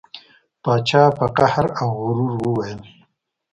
پاچا 0.63 1.03
په 1.17 1.25
قهر 1.37 1.67
او 1.81 1.89
غرور 2.05 2.33
وویل. 2.43 2.81